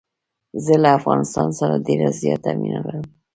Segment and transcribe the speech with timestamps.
[0.63, 3.05] زه له افغانستان سره ډېره زیاته مینه لرم.